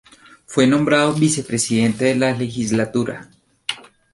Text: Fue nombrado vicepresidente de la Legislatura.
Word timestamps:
Fue 0.47 0.65
nombrado 0.65 1.13
vicepresidente 1.13 2.05
de 2.05 2.15
la 2.15 2.31
Legislatura. 2.31 3.29